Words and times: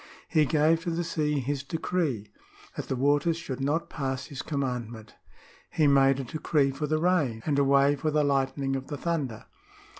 "He 0.37 0.45
gave 0.45 0.81
to 0.81 0.89
the 0.89 1.03
sea 1.03 1.39
his 1.41 1.61
decree, 1.61 2.31
that 2.75 2.87
the 2.87 2.95
waters 2.95 3.37
should 3.37 3.61
not 3.61 3.87
pass 3.87 4.25
his 4.25 4.41
commandment." 4.41 5.09
^" 5.09 5.13
He 5.77 5.85
made 5.85 6.19
a 6.19 6.23
decree 6.23 6.71
for 6.71 6.87
the 6.87 6.97
rain, 6.97 7.43
and 7.45 7.59
a 7.59 7.63
way 7.63 7.95
for 7.95 8.09
the 8.09 8.23
lightning 8.23 8.75
of 8.75 8.87
the 8.87 8.97
t'lunder." 8.97 9.45